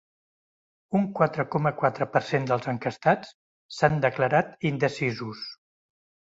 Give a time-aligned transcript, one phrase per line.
[0.99, 3.37] Un quatre coma quatre per cent dels enquestats
[3.79, 5.49] s’han declarat indecisos.